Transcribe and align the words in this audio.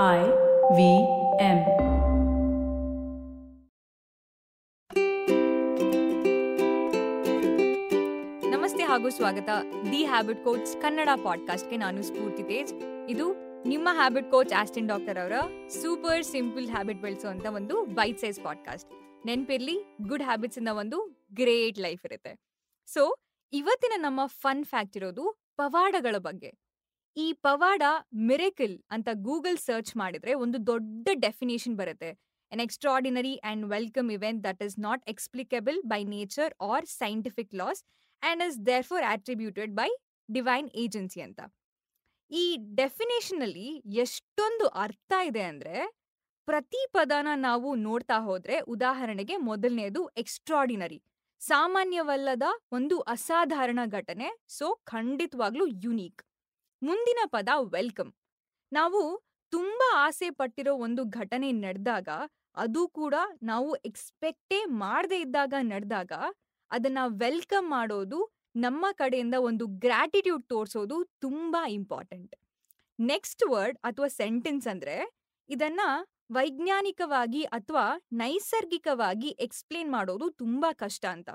M. 0.00 1.56
ನಮಸ್ತೆ 8.50 8.82
ಹಾಗೂ 8.82 9.10
ಸ್ವಾಗತ. 9.10 9.48
ದಿ 9.90 10.04
ಹ್ಯಾಬಿಟ್ 10.04 10.44
ಕೋಚ್ 10.44 10.82
ಕನ್ನಡ 10.82 11.08
ಪಾಡ್ಕಾಸ್ಟ್ಗೆ 11.24 11.76
ನಾನು 11.76 12.02
ಸ್ಫೂರ್ತಿ 12.02 12.42
ತೇಜ್. 12.42 12.74
ಇದು 13.08 13.34
ನಿಮ್ಮ 13.68 13.88
ಹ್ಯಾಬಿಟ್ 13.92 14.30
ಕೋಚ್ 14.30 14.52
ಆಸ್ಟಿನ್ 14.52 14.88
ಡಾಕ್ಟರ್ 14.88 15.18
ಅವರ 15.18 15.32
ಸೂಪರ್ 15.68 16.24
ಸಿಂಪಲ್ 16.24 16.70
ಹ್ಯಾಬಿಟ್ 16.70 17.02
ಬೆಳೆಸುವಂತ 17.02 17.46
ಒಂದು 17.46 17.84
ಬೈಟ್ 17.84 18.18
ಸೈಜ್ 18.18 18.44
ಪಾಡ್ಕಾಸ್ಟ್. 18.44 18.90
ನೆನ್ಪಿರ್ಲಿ, 19.26 19.96
ಗುಡ್ 20.02 20.22
ಹ್ಯಾಬಿಟ್ಸ್ 20.22 20.58
ಇಂದ 20.58 20.68
ಒಂದು 20.68 21.26
ಗ್ರೇಟ್ 21.34 21.78
ಲೈಫ್ 21.78 22.04
ಇರುತ್ತೆ. 22.04 22.36
ಸೊ, 22.86 23.16
ಇವತ್ತಿನ 23.52 23.92
ನಮ್ಮ 23.96 24.20
ಫನ್ 24.26 24.64
ಫ್ಯಾಕ್ಟ್ 24.64 24.96
ಇರೋದು 24.96 25.36
ಪವಾಡಗಳ 25.56 26.14
ಬಗ್ಗೆ. 26.18 26.61
ಈ 27.16 27.32
ಪವಾಡ 27.44 27.82
ಮಿರೇಕಲ್ 28.28 28.76
ಅಂತ 28.90 29.08
ಗೂಗಲ್ 29.26 29.58
ಸರ್ಚ್ 29.58 29.92
ಮಾಡಿದ್ರೆ 29.96 30.34
ಒಂದು 30.34 30.58
ದೊಡ್ಡ 30.66 31.08
ಡೆಫಿನೇಷನ್ 31.20 31.76
ಬರುತ್ತೆ. 31.76 32.10
An 32.52 32.60
extraordinary 32.60 33.34
and 33.50 33.64
welcome 33.66 34.10
event 34.10 34.40
that 34.44 34.62
is 34.62 34.76
not 34.78 35.02
explicable 35.08 35.78
by 35.86 36.00
nature 36.14 36.52
or 36.60 36.86
scientific 36.86 37.52
laws 37.54 37.80
and 38.22 38.42
is 38.42 38.56
therefore 38.86 39.04
attributed 39.04 39.72
by 39.80 39.88
divine 40.28 40.68
agency 40.74 41.20
ಅಂತ. 41.22 41.40
ಈ 42.30 42.44
ಡೆಫಿನೇಷನಲ್ಲಿ 42.74 43.68
ಎಷ್ಟೊಂದು 44.04 44.66
ಅರ್ಥ 44.84 45.12
ಇದೆ 45.30 45.42
ಅಂದ್ರೆ 45.42 45.76
ಪ್ರತಿ 46.48 46.82
ಪದನ 46.92 47.28
ನಾವು 47.38 47.74
ನೋಡ್ತಾ 47.86 48.18
ಹೋದ್ರೆ 48.18 48.56
ಉದಾಹರಣೆಗೆ 48.74 49.36
ಮೊದಲನೇದು 49.48 50.00
ಎಕ್ಸ್ಟ್ರಾಡಿನರಿ 50.16 50.98
ಸಾಮಾನ್ಯವಲ್ಲದ 51.40 52.46
ಒಂದು 52.72 52.96
ಅಸಾಧಾರಣ 53.14 53.80
ಘಟನೆ 53.90 54.28
ಸೊ 54.48 54.66
ಖಂಡಿತವಾಗ್ಲೂ 54.84 55.66
ಯುನೀಕ್ 55.66 56.22
ಮುಂದಿನ 56.82 57.18
ಪದ 57.26 57.48
ವೆಲ್ಕಮ್. 57.60 58.12
ನಾವು 58.72 59.22
ತುಂಬಾ 59.50 60.06
ಆಸೆ 60.06 60.30
ಪಟ್ಟಿರೋ 60.30 60.74
ಒಂದು 60.74 61.04
ಘಟನೆ 61.04 61.52
ನಡೆದಾಗ, 61.52 62.08
ಅದು 62.56 62.88
ಕೂಡ 62.88 63.14
ನಾವು 63.42 63.74
ಎಕ್ಸ್ಪೆಕ್ಟೇ 63.74 64.64
ಮಾಡದೇ 64.64 65.20
ಇದ್ದಾಗ 65.20 65.54
ನಡೆದಾಗ, 65.60 66.12
ಅದನ್ನ 66.70 66.98
ವೆಲ್ಕಮ್ 67.06 67.70
ಮಾಡೋದು 67.70 68.30
ನಮ್ಮ 68.56 68.86
ಕಡೆಯಿಂದ 68.92 69.34
ಒಂದು 69.38 69.66
ಗ್ರಾಟಿಟ್ಯೂಡ್ 69.66 70.48
ತೋರಿಸೋದು 70.48 71.04
ತುಂಬಾ 71.04 71.68
ಇಂಪಾರ್ಟೆಂಟ್. 71.68 72.36
ನೆಕ್ಸ್ಟ್ 73.00 73.42
ವರ್ಡ್ 73.50 73.78
ಅಥವಾ 73.84 74.08
ಸೆಂಟೆನ್ಸ್ 74.08 74.68
ಅಂದ್ರೆ, 74.68 75.12
ಇದನ್ನ 75.48 75.80
ವೈಜ್ಞಾನಿಕವಾಗಿ 76.32 77.42
ಅಥವಾ 77.42 78.00
ನೈಸರ್ಗಿಕವಾಗಿ 78.12 79.28
ಎಕ್ಸ್ಪ್ಲೇನ್ 79.28 79.92
ಮಾಡೋದು 79.92 80.30
ತುಂಬಾ 80.30 80.72
ಕಷ್ಟ 80.72 81.04
ಅಂತ. 81.04 81.30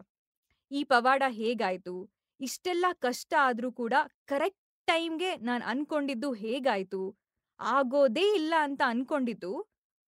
ಈ 0.71 0.83
ಪವಾಡ 0.83 1.23
ಹೇಗಾಯ್ತು? 1.27 2.09
ಇಷ್ಟೆಲ್ಲ 2.41 2.85
ಕಷ್ಟ 2.93 3.33
ಆದ್ರೂ 3.41 3.71
ಕೂಡ 3.71 3.93
ಕರೆಕ್ಟ್ 4.25 4.66
ಟೈಮ್ಗೆ 4.87 5.35
ನಾನು 5.35 5.65
ಅನ್ಕೊಂಡಿದ್ದು 5.65 6.33
ಹೇಗಾಯ್ತು? 6.33 7.01
ಆಗೋದೇ 7.59 8.35
ಇಲ್ಲ 8.35 8.53
ಅಂತ 8.59 8.81
ಅನ್ಕೊಂಡಿದ್ದು 8.85 9.51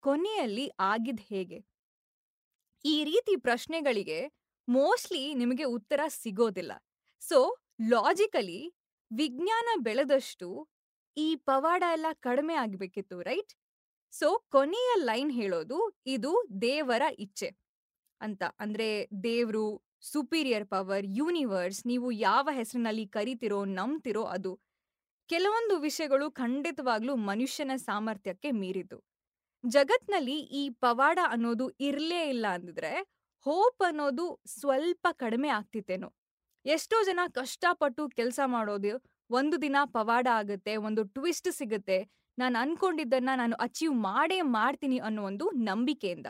ಕೊನೆಯಲ್ಲಿ 0.02 0.70
ಆಗಿದ್ 0.80 1.20
ಹೇಗೆ? 1.20 1.58
ಈ 2.84 3.04
ರೀತಿ 3.04 3.36
ಪ್ರಶ್ನೆಗಳಿಗೆ 3.36 4.18
ಮೋಸ್ಟ್ಲಿ 4.68 5.34
ನಿಮಗೆ 5.34 5.64
ಉತ್ತರ 5.64 6.00
ಸಿಗೋದಿಲ್ಲ. 6.08 6.72
ಸೊ, 7.20 7.38
ಲಾಜಿಕಲಿ 7.88 8.60
ವಿಜ್ಞಾನ 9.10 9.68
ಬೆಳೆದಷ್ಟು 9.80 10.68
ಈ 11.16 11.36
ಪವಾಡ 11.36 11.84
ಎಲ್ಲ 11.92 12.06
ಕಡಿಮೆ 12.20 12.54
ಆಗ್ಬೇಕಿತ್ತು, 12.54 13.22
ರೈಟ್? 13.22 13.52
ಸೊ, 14.12 14.46
ಕೊನೆಯ 14.50 14.90
ಲೈನ್ 15.04 15.32
ಹೇಳೋದು 15.32 15.78
ಇದು 16.06 16.32
ದೇವರ 16.62 17.02
ಇಚ್ಛೆ 17.18 17.48
ಅಂತ. 18.20 18.42
ಅಂದ್ರೆ 18.58 18.88
ದೇವ್ರು, 19.24 19.64
ಸುಪೀರಿಯರ್ 20.00 20.66
ಪವರ್, 20.66 21.06
ಯೂನಿವರ್ಸ್, 21.08 21.86
ನೀವು 21.86 22.12
ಯಾವ 22.12 22.48
ಹೆಸರಿನಲ್ಲಿ 22.52 23.06
ಕರಿತಿರೋ, 23.08 23.64
ನಂಬ್ತಿರೋ 23.64 24.24
ಅದು. 24.24 24.52
ಕೆಲವೊಂದು 25.30 25.74
ವಿಷಯಗಳು 25.80 26.26
ಖಂಡಿತವಾಗ್ಲೂ 26.32 27.14
ಮನುಷ್ಯನ 27.28 27.72
ಸಾಮರ್ಥ್ಯಕ್ಕೆ 27.80 28.50
ಮೀರಿದ್ದು. 28.52 28.98
ಜಗತ್ನಲ್ಲಿ 29.64 30.36
ಈ 30.52 30.62
ಪವಾಡ 30.80 31.18
ಅನ್ನೋದು 31.28 31.66
ಇರ್ಲೇ 31.80 32.20
ಇಲ್ಲ 32.28 32.46
ಅಂದಿದ್ರೆ, 32.48 32.92
ಹೋಪ್ 33.46 33.82
ಅನ್ನೋದು 33.82 34.24
ಸ್ವಲ್ಪ 34.50 35.06
ಕಡಿಮೆ 35.16 35.48
ಆಗ್ತಿತ್ತೇನೋ. 35.50 36.08
ಎಷ್ಟೋ 36.66 36.98
ಜನ 37.04 37.20
ಕಷ್ಟಪಟ್ಟು 37.32 38.08
ಕೆಲಸ 38.10 38.40
ಮಾಡೋದು, 38.46 38.92
ಒಂದು 39.30 39.56
ದಿನ 39.62 39.76
ಪವಾಡ 39.92 40.26
ಆಗುತ್ತೆ, 40.34 40.76
ಒಂದು 40.78 41.04
ಟ್ವಿಸ್ಟ್ 41.10 41.50
ಸಿಗುತ್ತೆ, 41.52 41.98
ನಾನು 42.38 42.56
ಅನ್ಕೊಂಡಿದ್ದನ್ನ 42.58 43.30
ನಾನು 43.36 43.56
ಅಚೀವ್ 43.60 43.94
ಮಾಡೇ 44.02 44.40
ಮಾಡ್ತೀನಿ 44.54 44.98
ಅನ್ನೋ 45.00 45.22
ಒಂದು 45.22 45.46
ನಂಬಿಕೆಯಿಂದ. 45.62 46.28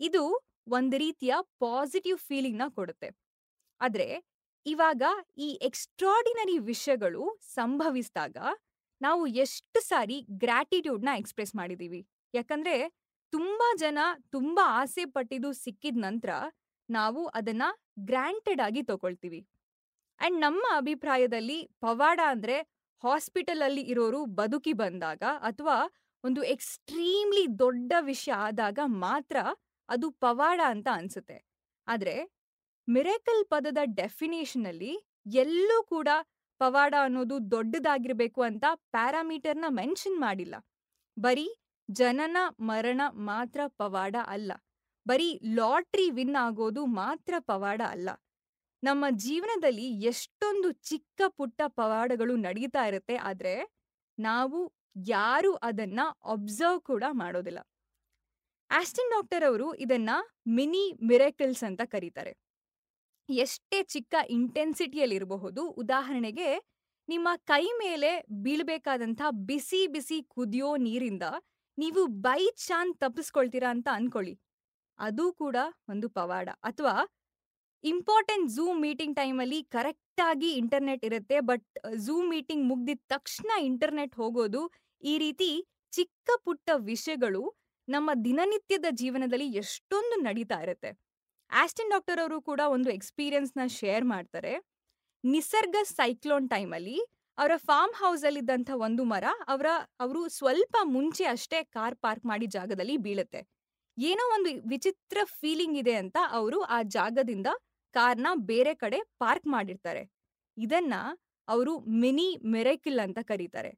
ಇದು 0.00 0.22
ಒಂದು 0.70 0.96
ರೀತಿಯ 0.98 1.34
ಪಾಸಿಟಿವ್ 1.60 2.18
ಫೀಲಿಂಗ್ನ 2.18 2.66
ಕೊಡುತ್ತೆ. 2.70 3.08
ಆದ್ರೆ 3.80 4.08
ಇವಾಗ 4.66 5.02
ಈ 5.38 5.48
ಎಕ್ಸ್ಟ್ರಾಡಿನರಿ 5.62 6.58
ವಿಷಯಗಳು 6.62 7.22
ಸಂಭವಿಸಿದಾಗ 7.54 8.36
ನಾವು 9.00 9.26
ಎಷ್ಟು 9.36 9.80
ಸಾರಿ 9.80 10.26
ಗ್ರಾಟಿಟ್ಯೂಡ್ನ 10.38 11.08
ಎಕ್ಸ್ಪ್ರೆಸ್ 11.16 11.54
ಮಾಡಿದೀವಿ. 11.54 12.00
ಯಾಕಂದ್ರೆ 12.34 12.76
ತುಂಬಾ 13.32 13.76
ಜನ 13.76 13.98
ತುಂಬಾ 14.30 14.64
ಆಸೆ 14.80 15.04
ಪಟ್ಟಿದ್ದು 15.06 15.52
ಸಿಕ್ಕಿದ 15.54 15.98
ನಂತರ 15.98 16.30
ನಾವು 16.88 17.26
ಅದನ್ನ 17.28 17.64
ಗ್ರಾಂಟೆಡ್ 17.98 18.60
ಆಗಿ 18.60 18.82
ತಗೊಳ್ತೀವಿ. 18.82 19.40
ಅಂಡ್ 20.20 20.40
ನಮ್ಮ 20.40 20.64
ಅಭಿಪ್ರಾಯದಲ್ಲಿ 20.76 21.58
ಪವಾಡ 21.80 22.20
ಅಂದ್ರೆ 22.26 22.56
ಹಾಸ್ಪಿಟಲ್ 23.02 23.62
ಅಲ್ಲಿ 23.62 23.82
ಇರೋರು 23.82 24.24
ಬದುಕಿ 24.34 24.72
ಬಂದಾಗ 24.72 25.22
ಅಥವಾ 25.40 25.76
ಒಂದು 26.24 26.42
ಎಕ್ಸ್ಟ್ರೀಮ್ಲಿ 26.46 27.58
ದೊಡ್ಡ 27.58 27.92
ವಿಷಯ 28.00 28.32
ಆದಾಗ 28.38 28.78
ಮಾತ್ರ 28.86 29.36
ಅದು 29.88 30.10
ಪವಾಡ 30.10 30.60
ಅಂತ 30.66 30.88
ಅನ್ಸುತ್ತೆ. 30.92 31.36
ಆದ್ರೆ 31.86 32.14
ಮಿರೇಕಲ್ 32.88 33.44
ಪದದ 33.48 33.78
ಡೆಫಿನೇಷನ್ 33.84 34.66
ಅಲ್ಲಿ 34.66 34.92
ಎಲ್ಲೂ 35.26 35.82
ಕೂಡ 35.82 36.08
ಪವಾಡ 36.60 36.94
ಅನ್ನೋದು 37.02 37.50
ದೊಡ್ಡದಾಗಿರ್ಬೇಕು 37.50 38.42
ಅಂತ 38.42 38.64
ಪ್ಯಾರಾಮೀಟರ್ನ 38.74 39.64
ಮೆನ್ಷನ್ 39.68 40.18
ಮಾಡಿಲ್ಲ. 40.18 40.54
ಬರೀ 41.16 41.46
ಜನನ, 41.88 42.36
ಮರಣ 42.60 43.00
ಮಾತ್ರ 43.10 43.60
ಪವಾಡ 43.66 44.16
ಅಲ್ಲ. 44.26 44.52
ಬರೀ 45.06 45.28
ಲಾಟ್ರಿ 45.54 46.10
ವಿನ್ 46.10 46.36
ಆಗೋದು 46.36 46.86
ಮಾತ್ರ 46.86 47.34
ಪವಾಡ 47.38 47.80
ಅಲ್ಲ. 47.86 48.10
ನಮ್ಮ 48.82 49.04
ಜೀವನದಲ್ಲಿ 49.10 49.86
ಎಷ್ಟೊಂದು 50.02 50.72
ಚಿಕ್ಕ 50.72 51.22
ಪುಟ್ಟ 51.28 51.62
ಪವಾಡಗಳು 51.66 52.36
ನಡೀತಾ 52.36 52.84
ಇರುತ್ತೆ, 52.86 53.16
ಆದ್ರೆ 53.16 53.54
ನಾವು 54.18 54.58
ಯಾರು 55.06 55.52
ಅದನ್ನ 55.54 56.00
ಅಬ್ಸರ್ವ್ 56.24 56.80
ಕೂಡ 56.80 57.04
ಮಾಡೋದಿಲ್ಲ. 57.12 57.60
ಆಸ್ಟಿನ್ 58.70 59.10
ಡಾಕ್ಟರ್ 59.10 59.44
ಅವರು 59.44 59.74
ಇದನ್ನ 59.74 60.10
ಮಿನಿ 60.48 60.84
ಮಿರೇಕಲ್ಸ್ 61.02 61.64
ಅಂತ 61.64 61.82
ಕರೀತಾರೆ. 61.84 62.32
ಎಷ್ಟೇ 63.28 63.82
ಚಿಕ್ಕ 63.82 64.14
ಇಂಟೆನ್ಸಿಟಿಯಲ್ಲಿ 64.30 65.16
ಇರಬಹುದು 65.16 65.62
ಉದಾಹರಣೆಗೆ, 65.82 66.48
ನಿಮ್ಮ 67.08 67.28
ಕೈ 67.44 67.64
ಮೇಲೆ 67.78 68.10
ಬೀಳ್ಬೇಕಾದಂಥ 68.44 69.22
ಬಿಸಿ 69.30 69.86
ಬಿಸಿ 69.86 70.22
ಕುದಿಯೋ 70.28 70.76
ನೀರಿಂದ 70.76 71.22
ನೀವು 71.78 72.06
ಬೈ 72.06 72.40
ಚಾನ್ 72.66 72.94
ತಪ್ಪಿಸ್ಕೊಳ್ತೀರಾ 72.94 73.70
ಅಂತ 73.70 73.88
ಅನ್ಕೊಳ್ಳಿ. 73.92 74.34
ಅದು 74.98 75.32
ಕೂಡ 75.32 75.56
ಒಂದು 75.88 76.08
ಪವಾಡ. 76.08 76.48
ಅಥವಾ, 76.62 76.94
ಇಂಪಾರ್ಟೆಂಟ್ 77.84 78.50
ಝೂಮ್ 78.50 78.80
ಮೀಟಿಂಗ್ 78.80 79.16
ಟೈಮಲ್ಲಿ 79.16 79.62
ಕರೆಕ್ಟಾಗಿ 79.62 80.50
ಇಂಟರ್ನೆಟ್ 80.52 81.04
ಇರುತ್ತೆ, 81.04 81.40
ಬಟ್ 81.40 81.66
ಝೂಮ್ 81.96 82.30
ಮೀಟಿಂಗ್ 82.30 82.64
ಮುಗ್ದಿದ 82.68 83.02
ತಕ್ಷಣ 83.08 83.50
ಇಂಟರ್ನೆಟ್ 83.62 84.14
ಹೋಗೋದು 84.14 84.62
ಈ 85.02 85.18
ರೀತಿ 85.18 85.50
ಚಿಕ್ಕ 85.92 86.30
ಪುಟ್ಟ 86.44 86.70
ವಿಷಯಗಳು 86.82 87.42
ನಮ್ಮ 87.88 88.10
ದಿನನಿತ್ಯದ 88.24 88.88
ಜೀವನದಲ್ಲಿ 88.92 89.48
ಎಷ್ಟೊಂದು 89.54 90.16
ನಡೀತಾ 90.22 90.60
ಇರುತ್ತೆ. 90.60 90.90
ಆಸ್ಟಿನ್ 91.62 91.92
ಡಾಕ್ಟರ್ 91.94 92.20
ಅವರು 92.22 92.36
ಕೂಡ 92.48 92.60
ಒಂದು 92.76 92.88
ಎಕ್ಸ್ಪೀರಿಯನ್ಸ್ನ 92.98 93.64
ಶೇರ್ 93.78 94.04
ಮಾಡ್ತಾರೆ. 94.12 94.52
ನಿಸರ್ಗ 95.24 95.76
ಸೈಕ್ಲೋನ್ 95.98 96.46
ಟೈಮಲ್ಲಿ 96.54 96.96
ಅವರ 97.38 97.52
ಫಾರ್ಮ್ 97.68 97.94
ಹೌಸ್ 98.00 98.24
ಅಲ್ಲಿ 98.28 98.40
ಇದ್ದಂತ 98.44 98.70
ಒಂದು 98.86 99.02
ಮರ 99.12 99.26
ಅವರ, 99.52 99.68
ಅವರು 100.00 100.20
ಸ್ವಲ್ಪ 100.38 100.76
ಮುಂಚೆ 100.96 101.24
ಅಷ್ಟೇ 101.34 101.58
ಕಾರ್ 101.76 101.96
ಪಾರ್ಕ್ 102.04 102.26
ಮಾಡಿ 102.30 102.46
ಜಾಗದಲ್ಲಿ 102.56 102.96
ಬೀಳುತ್ತೆ. 103.06 103.40
ಏನೋ 103.98 104.24
ಒಂದು 104.36 104.50
ವಿಚಿತ್ರ 104.72 105.18
ಫೀಲಿಂಗ್ 105.40 105.78
ಇದೆ 105.82 105.94
ಅಂತ 106.02 106.18
ಅವರು 106.38 106.58
ಆ 106.76 106.78
ಜಾಗದಿಂದ 106.96 107.48
ಕಾರ್ನ 107.94 108.28
ಬೇರೆ 108.50 108.74
ಕಡೆ 108.74 108.98
ಪಾರ್ಕ್ 109.22 109.46
ಮಾಡಿರ್ತಾರೆ. 109.46 110.02
ಇದನ್ನ 110.56 110.94
ಅವರು 111.48 111.72
ಮಿನಿ 112.02 112.28
ಮೆರೆಕಿಲ್ 112.54 113.00
ಅಂತ 113.06 113.20
ಕರೀತಾರೆ. 113.30 113.72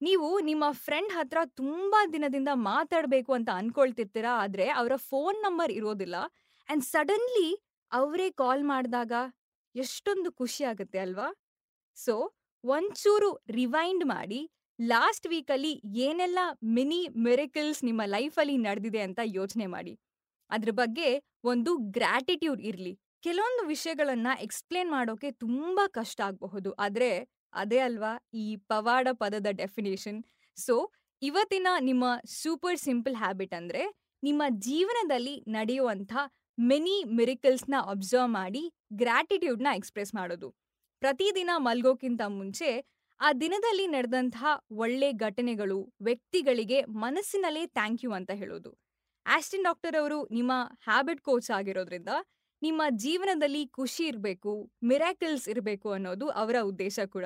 ನೀವು 0.00 0.28
ನಿಮ್ಮ 0.40 0.64
ಫ್ರೆಂಡ್ 0.84 1.12
ಹತ್ರ 1.12 1.38
ತುಂಬಾ 1.60 2.00
ದಿನದಿಂದ 2.12 2.50
ಮಾತಾಡ್ಬೇಕು 2.70 3.32
ಅಂತ 3.38 3.50
ಅನ್ಕೊಳ್ತಿರ್ತೀರಾ, 3.60 4.32
ಆದ್ರೆ 4.44 4.66
ಅವರ 4.80 4.94
ಫೋನ್ 5.10 5.38
ನಂಬರ್ 5.46 5.72
ಇರೋದಿಲ್ಲ. 5.80 6.16
ಅಂಡ್ 6.68 6.84
ಸಡನ್ಲಿ 6.84 7.48
ಅವರೇ 7.92 8.30
ಕಾಲ್ 8.32 8.64
ಮಾಡಿದಾಗ 8.64 9.12
ಎಷ್ಟೊಂದು 9.74 10.32
ಖುಷಿ 10.32 10.64
ಆಗುತ್ತೆ 10.64 10.98
ಅಲ್ವಾ? 10.98 11.28
ಸೊ, 11.96 12.14
ಒಂಚೂರು 12.64 13.30
ರಿವೈಂಡ್ 13.50 14.04
ಮಾಡಿ 14.06 14.40
ಲಾಸ್ಟ್ 14.78 15.26
ವೀಕಲ್ಲಿ 15.26 15.72
ಏನೆಲ್ಲ 15.98 16.38
ಮಿನಿ 16.68 17.08
ಮೆರಿಕಲ್ಸ್ 17.20 17.84
ನಿಮ್ಮ 17.84 18.02
ಲೈಫಲ್ಲಿ 18.06 18.56
ನಡೆದಿದೆ 18.58 19.00
ಅಂತ 19.00 19.20
ಯೋಚನೆ 19.30 19.66
ಮಾಡಿ. 19.66 19.94
ಅದ್ರ 20.50 20.70
ಬಗ್ಗೆ 20.72 21.08
ಒಂದು 21.44 21.76
ಗ್ರ್ಯಾಟಿಟ್ಯೂಡ್ 21.90 22.60
ಇರಲಿ. 22.62 22.92
ಕೆಲವೊಂದು 23.22 23.66
ವಿಷಯಗಳನ್ನ 23.66 24.28
ಎಕ್ಸ್ಪ್ಲೇನ್ 24.40 24.90
ಮಾಡೋಕೆ 24.90 25.30
ತುಂಬ 25.36 25.80
ಕಷ್ಟ 25.88 26.20
ಆಗಬಹುದು. 26.20 26.72
ಆದರೆ 26.78 27.10
ಅದೇ 27.52 27.78
ಅಲ್ವಾ? 27.78 28.12
ಈ 28.34 28.56
ಪವಾಡ 28.68 29.08
ಪದದ 29.12 29.46
ಡೆಫಿನೇಷನ್. 29.52 30.20
ಸೊ, 30.56 30.74
ಇವತ್ತಿನ 31.22 31.68
ನಿಮ್ಮ 31.80 32.04
ಸೂಪರ್ 32.34 32.78
ಸಿಂಪಲ್ 32.78 33.16
ಹ್ಯಾಬಿಟ್ 33.16 33.54
ಅಂದರೆ 33.54 33.82
ನಿಮ್ಮ 34.22 34.42
ಜೀವನದಲ್ಲಿ 34.60 35.40
ನಡೆಯುವಂಥ 35.48 36.12
ಮೆನಿ 36.62 37.04
ಮಿರಿಕಲ್ಸ್ನ 37.04 37.74
ಅಬ್ಸರ್ವ್ 37.90 38.28
ಮಾಡಿ 38.28 38.72
ಗ್ರಾಟಿಟ್ಯೂಡ್ನ 38.92 39.66
ಎಕ್ಸ್ಪ್ರೆಸ್ 39.74 40.14
ಮಾಡೋದು. 40.14 40.54
ಪ್ರತಿದಿನ 40.98 41.50
ಮಲ್ಗೋಕ್ಕಿಂತ 41.56 42.20
ಮುಂಚೆ 42.26 42.84
ಆ 43.20 43.32
ದಿನದಲ್ಲಿ 43.32 43.86
ನಡೆದಂತಹ 43.86 44.46
ಒಳ್ಳೆ 44.70 45.12
ಘಟನೆಗಳು 45.12 45.92
ವ್ಯಕ್ತಿಗಳಿಗೆ 46.02 46.84
ಮನಸ್ಸಿನಲ್ಲೇ 46.84 47.66
ಥ್ಯಾಂಕ್ 47.66 48.04
ಯು 48.04 48.12
ಅಂತ 48.12 48.30
ಹೇಳೋದು. 48.30 48.78
ಆಸ್ಟಿನ್ 49.26 49.64
ಡಾಕ್ಟರ್ 49.64 50.00
ಅವರು 50.00 50.28
ನಿಮ್ಮ 50.30 50.52
ಹ್ಯಾಬಿಟ್ 50.84 51.20
ಕೋಚ್ 51.20 51.50
ಆಗಿರೋದ್ರಿಂದ 51.50 52.08
ನಿಮ್ಮ 52.62 52.82
ಜೀವನದಲ್ಲಿ 52.90 53.66
ಖುಷಿ 53.66 54.04
ಇರಬೇಕು, 54.04 54.70
ಮಿರಾಕಲ್ಸ್ 54.84 55.48
ಇರಬೇಕು 55.48 55.90
ಅನ್ನೋದು 55.90 56.28
ಅವರ 56.28 56.56
ಉದ್ದೇಶ 56.62 57.00
ಕೂಡ. 57.06 57.24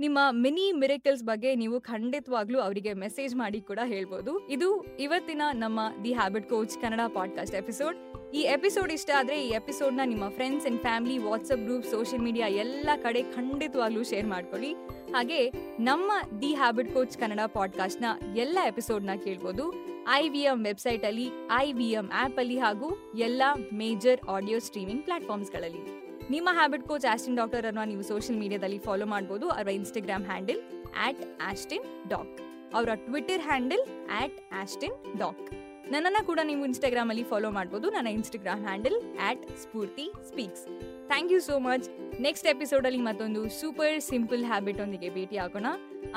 ನಿಮ್ಮ 0.00 0.18
ಮಿನಿ 0.30 0.72
ಮಿರಿಕಲ್ಸ್ 0.72 1.24
ಬಗ್ಗೆ 1.24 1.54
ನೀವು 1.54 1.80
ಖಂಡಿತವಾಗ್ಲೂ 1.80 2.60
ಅವರಿಗೆ 2.60 2.92
ಮೆಸೇಜ್ 2.92 3.36
ಮಾಡಿ 3.36 3.60
ಕೂಡ 3.60 3.78
ಹೇಳ್ಬೋದು. 3.84 4.48
ಇದು 4.48 4.84
ಇವತ್ತಿನ 4.84 5.42
ನಮ್ಮ 5.52 5.80
the 6.04 6.12
habit 6.12 6.48
coach 6.48 6.80
Kannada 6.80 7.00
podcast 7.14 7.56
episode. 7.56 8.09
ಈ 8.34 8.40
ಎಪಿಸೋಡ್ 8.40 8.92
ಇಷ್ಟ 8.92 9.10
ಆದರೆ 9.16 9.46
ಈ 9.46 9.48
ಎಪಿಸೋಡ್ನ 9.48 10.00
ನಿಮ್ಮ 10.04 10.28
friends 10.28 10.66
and 10.66 10.80
family 10.80 11.18
WhatsApp 11.18 11.64
group 11.64 11.84
social 11.84 12.22
media 12.22 12.46
ಎಲ್ಲ 12.46 12.88
ಕಡೆ 13.02 13.22
ಖಂಡಿತವಾಗ್ಲೂ 13.22 14.04
ಶೇರ್ 14.04 14.26
ಮಾಡ್ಕೊಳ್ಳಿ. 14.26 14.72
ಹಾಗೆ 15.12 15.50
ನಮ್ಮ 15.80 16.12
ದಿ 16.40 16.54
ಹ್ಯಾಬಿಟ್ 16.54 16.94
ಕೋಚ್ 16.94 17.18
ಕನ್ನಡ 17.18 17.40
ಪಾಡ್ಕಾಸ್ಟ್ನ 17.46 18.04
ಎಲ್ಲ 18.36 18.58
ಎಪಿಸೋಡ್ನ 18.66 19.10
ಕೇಳ್ಬೋದು. 19.24 19.74
ಐ 20.12 20.28
ವಿ 20.28 20.40
ಎಂ 20.40 20.64
ವೆಬ್ಸೈಟ್ 20.64 21.04
ಅಲ್ಲಿ 21.04 21.30
ಐ 21.58 21.72
ವಿ 21.72 21.84
ಎಂ 21.84 22.10
ಆಪ್ 22.14 22.38
ಅಲ್ಲಿ 22.38 22.58
ಹಾಗೂ 22.58 23.12
ಎಲ್ಲ 23.18 23.42
ಮೇಜರ್ 23.72 24.20
ಆಡಿಯೋ 24.28 24.58
ಸ್ಟ್ರೀಮಿಂಗ್ 24.58 25.02
ಪ್ಲಾಟ್ಫಾರ್ಮ್ಸ್ಗಳಲ್ಲಿ 25.02 25.82
ನಿಮ್ಮ 26.30 26.48
ಹ್ಯಾಬಿಟ್ 26.52 26.82
ಕೋಚ್ 26.82 27.04
ಆಸ್ಟಿನ್ 27.12 27.36
ಡಾಕ್ಟರ್ 27.36 27.66
ಅನ್ನ 27.66 27.78
ನೀವು 27.84 28.02
ಸೋಷಿಯಲ್ 28.02 28.40
ಮೀಡಿಯಾದಲ್ಲಿ 28.40 28.78
ಫಾಲೋ 28.78 29.06
ಮಾಡ್ಬೋದು. 29.06 29.48
ಅವರ 29.48 29.68
Instagram 29.68 30.24
handle 30.24 30.60
at 31.06 31.42
Ashdin 31.42 32.08
doc 32.08 32.40
ಅವರ 32.74 32.94
Twitter 32.94 33.40
handle 33.40 33.84
at 34.22 34.38
Ashdin 34.52 35.18
doc 35.18 35.69
ನನ್ನನ್ನು 35.92 36.26
ಕೂಡ 36.26 36.40
ನೀವು 36.42 36.64
ಇನ್ಸ್ಟಾಗ್ರಾಮ್ 36.64 37.10
ಅಲ್ಲಿ 37.10 37.24
ಫಾಲೋ 37.24 37.50
ಮಾಡ್ಬೋದು. 37.50 37.90
ನನ್ನ 37.90 38.08
Instagram 38.18 38.62
handle 38.66 38.98
at 39.28 39.44
Sphoorti 39.62 40.06
speaks 40.28 40.64
thank 41.10 41.32
you 41.32 41.40
so 41.40 41.58
much 41.58 41.86
next 42.20 42.46
episode 42.46 42.86
ಅಲ್ಲಿ 42.86 43.00
ಮತ್ತೊಂದು 43.00 43.42
ಸೂಪರ್ 43.60 44.00
ಸಿಂಪಲ್ 44.00 44.44
ಹ್ಯಾಬಿಟ್ 44.44 44.80
ಒಂದಿಗೆ 44.80 45.10
ಭೇಟಿ 45.18 45.36
ಆಗೋಣ. 45.36 45.66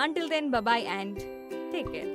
Until 0.05 0.29
then 0.29 0.49
bye bye 0.51 0.85
and 0.87 1.19
take 1.71 1.91
care 1.95 2.11